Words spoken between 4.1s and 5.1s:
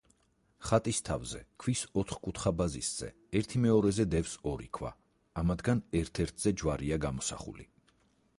დევს ორი ქვა,